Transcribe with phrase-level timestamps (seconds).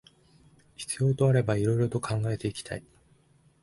[0.77, 2.83] 必要とあれば色々と考えていきたい